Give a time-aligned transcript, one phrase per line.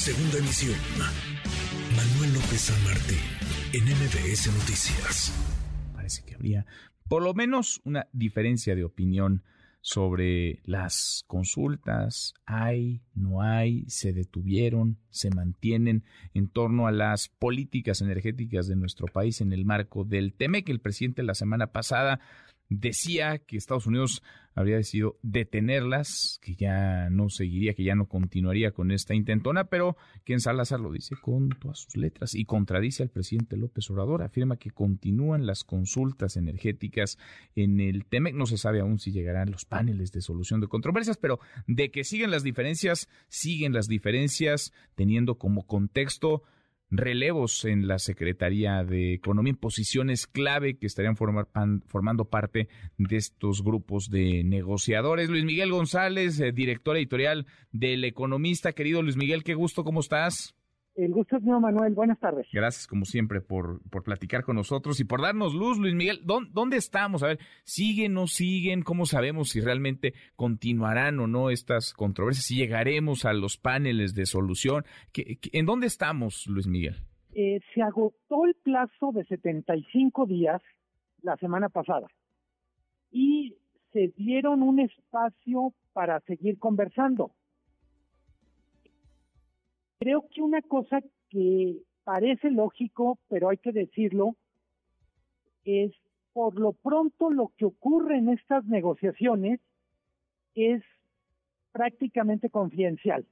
[0.00, 0.78] Segunda emisión.
[1.94, 3.18] Manuel López San Martín,
[3.74, 5.30] en MBS Noticias.
[5.92, 6.64] Parece que habría
[7.06, 9.42] por lo menos una diferencia de opinión
[9.82, 12.32] sobre las consultas.
[12.46, 19.06] Hay, no hay, se detuvieron, se mantienen en torno a las políticas energéticas de nuestro
[19.06, 20.70] país en el marco del TEMEC.
[20.70, 22.20] El presidente la semana pasada
[22.70, 24.22] decía que Estados Unidos
[24.54, 29.96] habría decidido detenerlas, que ya no seguiría, que ya no continuaría con esta intentona, pero
[30.24, 34.22] que en Salazar lo dice con todas sus letras y contradice al presidente López Obrador,
[34.22, 37.18] afirma que continúan las consultas energéticas
[37.54, 41.16] en el TEMEC, no se sabe aún si llegarán los paneles de solución de controversias,
[41.16, 46.42] pero de que siguen las diferencias, siguen las diferencias teniendo como contexto
[46.90, 52.68] relevos en la Secretaría de Economía en posiciones clave que estarían formando parte
[52.98, 55.28] de estos grupos de negociadores.
[55.28, 58.72] Luis Miguel González, eh, director editorial del Economista.
[58.72, 60.54] Querido Luis Miguel, qué gusto, ¿cómo estás?
[61.00, 61.94] El gusto es mío, Manuel.
[61.94, 62.46] Buenas tardes.
[62.52, 66.20] Gracias, como siempre, por, por platicar con nosotros y por darnos luz, Luis Miguel.
[66.24, 67.22] ¿Dónde, estamos?
[67.22, 68.82] A ver, ¿siguen o no siguen?
[68.82, 72.44] ¿Cómo sabemos si realmente continuarán o no estas controversias?
[72.44, 74.84] Si llegaremos a los paneles de solución.
[75.14, 76.96] en dónde estamos, Luis Miguel?
[77.32, 80.60] Eh, se agotó el plazo de 75 días
[81.22, 82.08] la semana pasada
[83.10, 83.56] y
[83.92, 87.32] se dieron un espacio para seguir conversando
[90.00, 94.34] Creo que una cosa que parece lógico, pero hay que decirlo,
[95.66, 95.92] es
[96.32, 99.60] por lo pronto lo que ocurre en estas negociaciones
[100.54, 100.82] es
[101.72, 103.26] prácticamente confidencial.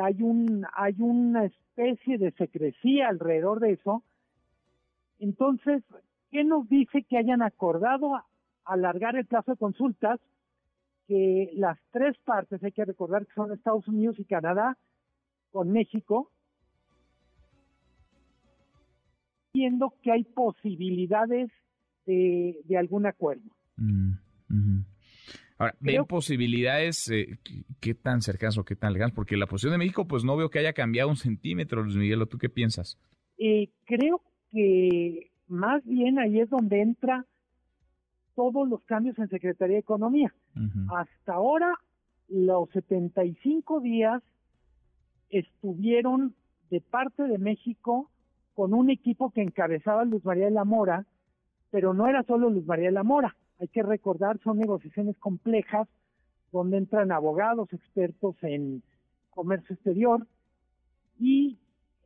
[0.00, 4.04] Hay un hay una especie de secrecía alrededor de eso.
[5.18, 5.82] Entonces,
[6.30, 8.22] ¿qué nos dice que hayan acordado
[8.64, 10.20] alargar el plazo de consultas?
[11.08, 14.78] Que las tres partes, hay que recordar que son Estados Unidos y Canadá,
[15.52, 16.30] con México,
[19.54, 21.50] viendo que hay posibilidades
[22.06, 23.48] de, algún acuerdo.
[23.76, 24.12] Mm,
[25.58, 27.38] Ahora, ¿ven posibilidades eh,
[27.78, 29.14] qué tan cercanas o qué tan lejanas?
[29.14, 32.26] Porque la posición de México, pues no veo que haya cambiado un centímetro, Luis Miguel,
[32.28, 32.98] ¿tú qué piensas?
[33.38, 37.24] Eh, creo que más bien ahí es donde entra
[38.34, 40.34] todos los cambios en Secretaría de Economía.
[40.90, 41.74] Hasta ahora,
[42.28, 44.22] los 75 días
[45.32, 46.34] estuvieron
[46.70, 48.10] de parte de México
[48.54, 51.06] con un equipo que encabezaba Luz María de la Mora,
[51.70, 53.34] pero no era solo Luz María de la Mora.
[53.58, 55.88] Hay que recordar, son negociaciones complejas
[56.52, 58.82] donde entran abogados expertos en
[59.30, 60.26] comercio exterior
[61.18, 61.58] y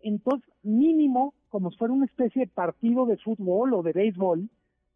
[0.03, 4.49] entonces mínimo, como si fuera una especie de partido de fútbol o de béisbol,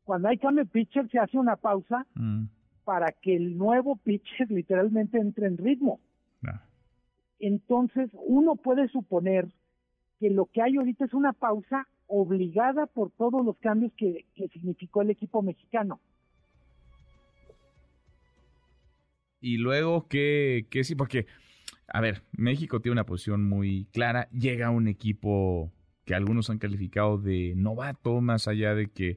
[0.04, 2.44] cuando hay cambio de pitcher se hace una pausa mm.
[2.84, 5.98] para que el nuevo pitcher literalmente entre en ritmo
[7.40, 9.48] entonces uno puede suponer
[10.20, 15.02] que lo que hay ahorita es una pausa obligada por todos los cambios que, significó
[15.02, 16.00] el equipo mexicano.
[19.40, 20.94] Y luego, ¿qué, ¿qué sí?
[20.94, 21.26] Porque,
[21.88, 25.72] a ver, México tiene una posición muy clara, llega un equipo
[26.04, 29.16] que algunos han calificado de novato, más allá de que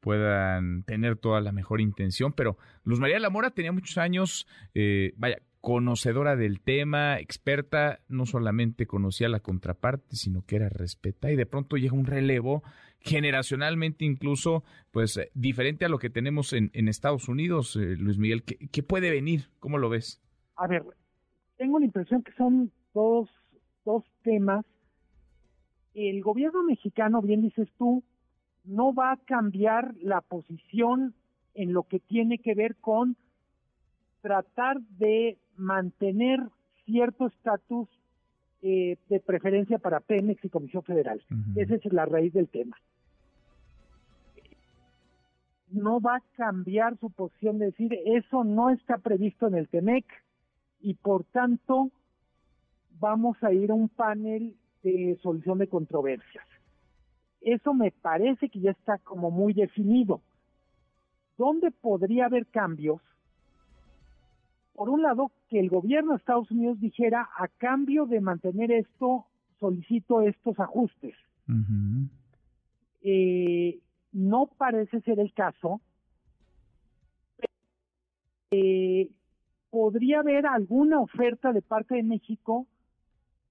[0.00, 5.38] puedan tener toda la mejor intención, pero Luz María Lamora tenía muchos años, eh, vaya,
[5.62, 11.46] conocedora del tema, experta, no solamente conocía la contraparte, sino que era respetada y de
[11.46, 12.64] pronto llega un relevo
[12.98, 18.42] generacionalmente incluso pues eh, diferente a lo que tenemos en, Estados Unidos, eh, Luis Miguel.
[18.42, 19.50] ¿Qué, puede venir?
[19.60, 20.20] ¿Cómo lo ves?
[20.56, 20.82] A ver,
[21.56, 23.30] tengo la impresión que son dos,
[23.84, 24.66] dos temas.
[25.94, 28.02] El gobierno mexicano, bien dices tú,
[28.64, 31.14] no va a cambiar la posición
[31.54, 33.16] en lo que tiene que ver con
[34.22, 36.40] tratar de mantener
[36.84, 37.88] cierto estatus
[38.62, 41.22] eh, de preferencia para Pemex y Comisión Federal.
[41.56, 42.76] Esa es la raíz del tema.
[45.70, 50.04] No va a cambiar su posición de decir eso no está previsto en el TEMEC
[50.80, 51.90] y por tanto
[53.00, 56.46] vamos a ir a un panel de solución de controversias.
[57.40, 60.20] Eso me parece que ya está como muy definido.
[61.36, 63.00] ¿Dónde podría haber cambios?
[64.74, 69.26] Por un lado, que el gobierno de Estados Unidos dijera, a cambio de mantener esto,
[69.60, 71.14] solicito estos ajustes.
[73.02, 73.80] Eh,
[74.12, 75.80] no parece ser el caso.
[78.50, 79.10] Eh,
[79.70, 82.66] podría haber alguna oferta de parte de México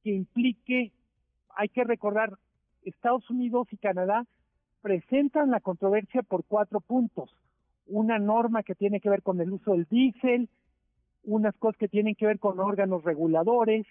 [0.03, 0.91] que implique,
[1.55, 2.37] hay que recordar,
[2.83, 4.25] Estados Unidos y Canadá
[4.81, 7.29] presentan la controversia por cuatro puntos.
[7.85, 10.49] Una norma que tiene que ver con el uso del diésel,
[11.23, 13.85] unas cosas que tienen que ver con órganos reguladores,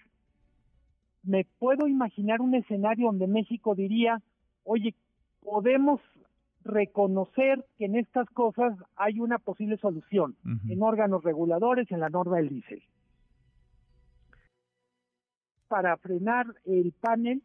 [1.23, 4.21] me puedo imaginar un escenario donde México diría,
[4.63, 4.95] oye,
[5.41, 6.01] podemos
[6.63, 10.35] reconocer que en estas cosas hay una posible solución
[10.69, 12.83] en órganos reguladores, en la norma del diésel.
[15.67, 17.41] Para frenar el panel,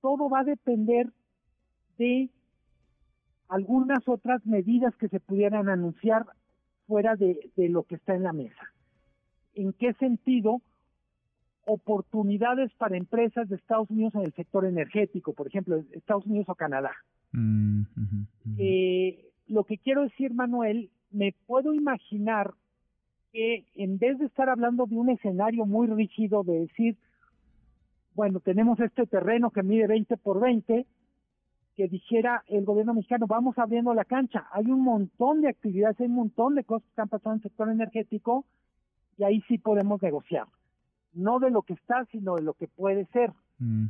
[0.00, 1.10] todo va a depender
[1.96, 2.28] de
[3.48, 6.26] algunas otras medidas que se pudieran anunciar
[6.86, 8.72] fuera de, de lo que está en la mesa.
[9.56, 10.60] ¿En qué sentido?
[11.64, 16.54] Oportunidades para empresas de Estados Unidos en el sector energético, por ejemplo, Estados Unidos o
[16.54, 16.92] Canadá.
[17.32, 17.82] Mm,
[18.58, 22.52] eh, lo que quiero decir, Manuel, me puedo imaginar
[23.32, 26.96] que en vez de estar hablando de un escenario muy rígido, de decir,
[28.14, 30.86] bueno, tenemos este terreno que mide 20 por 20,
[31.76, 34.46] que dijera el gobierno mexicano, vamos abriendo la cancha.
[34.52, 37.42] Hay un montón de actividades, hay un montón de cosas que están pasando en el
[37.42, 38.44] sector energético
[39.16, 40.46] y ahí sí podemos negociar.
[41.12, 43.32] No de lo que está, sino de lo que puede ser.
[43.58, 43.86] Mm.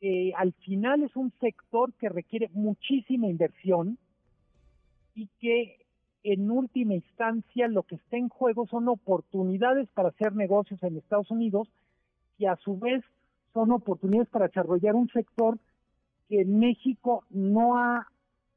[0.00, 3.98] Eh, al final es un sector que requiere muchísima inversión
[5.14, 5.78] y que
[6.24, 11.30] en última instancia lo que está en juego son oportunidades para hacer negocios en Estados
[11.30, 11.68] Unidos
[12.38, 13.04] y a su vez
[13.52, 15.58] son oportunidades para desarrollar un sector
[16.28, 18.08] que en México no ha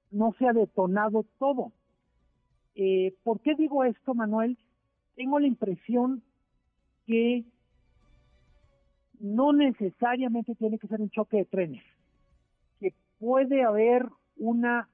[0.09, 1.74] no se ha detonado todo.
[2.75, 4.57] Eh, ¿Por qué digo esto, Manuel?
[5.18, 6.22] Tengo la impresión
[7.08, 7.44] que
[9.19, 11.84] no necesariamente tiene que ser un choque de trenes,
[12.80, 14.06] que puede haber
[14.38, 14.88] una,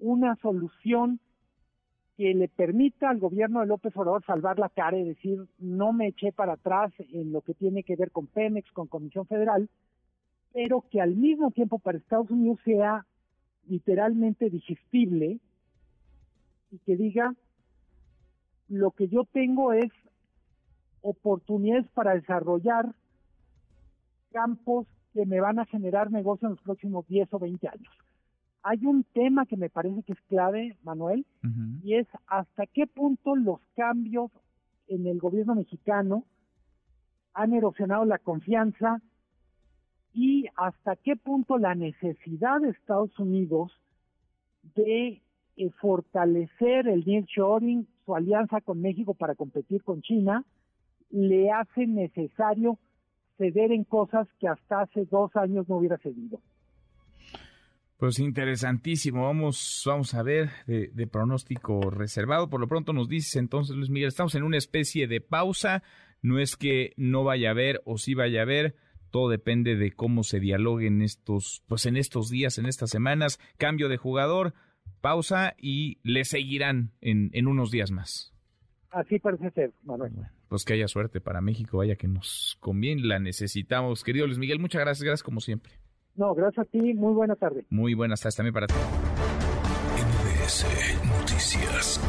[0.00, 1.20] una solución
[2.16, 6.08] que le permita al gobierno de López Obrador salvar la cara y decir no me
[6.08, 9.70] eché para atrás en lo que tiene que ver con Pemex, con Comisión Federal,
[10.52, 13.06] pero que al mismo tiempo para Estados Unidos sea
[13.68, 15.38] literalmente digestible
[16.72, 17.36] y que diga
[18.68, 19.90] lo que yo tengo es
[21.02, 22.94] oportunidades para desarrollar
[24.32, 27.92] campos que me van a generar negocio en los próximos 10 o 20 años.
[28.62, 31.26] Hay un tema que me parece que es clave, Manuel,
[31.82, 34.30] y es hasta qué punto los cambios
[34.88, 36.24] en el gobierno mexicano
[37.34, 39.02] han erosionado la confianza
[40.14, 43.72] y hasta qué punto la necesidad de Estados Unidos
[44.74, 45.20] de
[45.56, 50.44] eh, fortalecer el nearshoring, su alianza con México para competir con China,
[51.10, 52.78] le hace necesario
[53.36, 56.40] ceder en cosas que hasta hace dos años no hubiera cedido.
[57.96, 62.50] Pues interesantísimo, vamos, vamos a ver de, pronóstico reservado.
[62.50, 65.82] Por lo pronto nos dices entonces, Luis Miguel, estamos en una especie de pausa.
[66.20, 68.74] No es que no vaya a haber o sí vaya a haber,
[69.10, 73.38] todo depende de cómo se dialoguen estos, pues en estos días, en estas semanas.
[73.58, 74.54] Cambio de jugador,
[75.04, 78.32] pausa y le seguirán en, en unos días más.
[78.90, 80.12] Así parece ser, Manuel.
[80.48, 84.02] pues que haya suerte para México, vaya que nos conviene, la necesitamos.
[84.02, 85.74] Querido Luis Miguel, muchas gracias, gracias como siempre.
[86.14, 87.66] No, gracias a ti, muy buena tarde.
[87.68, 88.74] Muy buenas tardes también para ti.
[89.98, 90.64] NBS
[91.06, 92.00] Noticias.